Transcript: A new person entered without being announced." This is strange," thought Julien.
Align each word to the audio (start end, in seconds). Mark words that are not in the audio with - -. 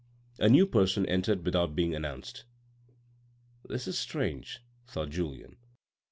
A 0.39 0.49
new 0.49 0.65
person 0.65 1.05
entered 1.05 1.45
without 1.45 1.75
being 1.75 1.93
announced." 1.93 2.45
This 3.69 3.87
is 3.87 3.99
strange," 3.99 4.63
thought 4.87 5.11
Julien. 5.11 5.57